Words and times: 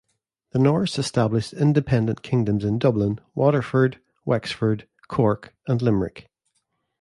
The 0.53 0.57
Norse 0.57 0.97
established 0.97 1.53
independent 1.53 2.23
kingdoms 2.23 2.65
in 2.65 2.79
Dublin, 2.79 3.19
Waterford, 3.35 3.99
Wexford, 4.25 4.87
Cork 5.07 5.53
and 5.67 5.79
Limerick. 5.79 6.27